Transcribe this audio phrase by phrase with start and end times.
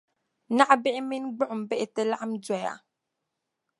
[0.55, 2.73] naɣibihi mini gbuɣimbihi ti laɣim doya.